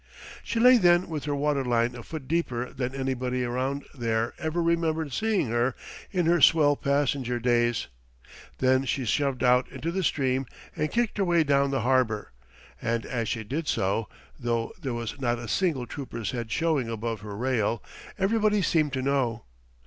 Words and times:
She 0.43 0.59
lay 0.59 0.77
then 0.77 1.07
with 1.09 1.25
her 1.25 1.35
water 1.35 1.63
line 1.63 1.93
a 1.95 2.01
foot 2.01 2.27
deeper 2.27 2.73
than 2.73 2.95
anybody 2.95 3.43
around 3.43 3.85
there 3.93 4.33
ever 4.39 4.59
remembered 4.59 5.13
seeing 5.13 5.49
her 5.49 5.75
in 6.09 6.25
her 6.25 6.41
swell 6.41 6.75
passenger 6.75 7.39
days; 7.39 7.85
then 8.57 8.85
she 8.85 9.05
shoved 9.05 9.43
out 9.43 9.69
into 9.69 9.91
the 9.91 10.01
stream 10.01 10.47
and 10.75 10.89
kicked 10.89 11.19
her 11.19 11.23
way 11.23 11.43
down 11.43 11.69
the 11.69 11.81
harbor, 11.81 12.31
and 12.81 13.05
as 13.05 13.29
she 13.29 13.43
did 13.43 13.67
so, 13.67 14.09
though 14.39 14.73
there 14.81 14.95
was 14.95 15.19
not 15.21 15.37
a 15.37 15.47
single 15.47 15.85
trooper's 15.85 16.31
head 16.31 16.49
showing 16.51 16.89
above 16.89 17.21
her 17.21 17.37
rail, 17.37 17.83
everybody 18.17 18.63
seemed 18.63 18.93
to 18.93 19.03
know. 19.03 19.45